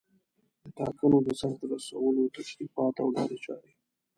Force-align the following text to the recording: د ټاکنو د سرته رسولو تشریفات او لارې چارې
د 0.61 0.63
ټاکنو 0.77 1.17
د 1.27 1.29
سرته 1.39 1.65
رسولو 1.73 2.33
تشریفات 2.37 2.95
او 3.03 3.07
لارې 3.15 3.37
چارې 3.45 3.71